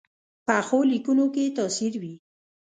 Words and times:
پخو 0.47 0.79
لیکنو 0.91 1.25
کې 1.33 1.43
تاثیر 1.57 1.93
وي 2.01 2.13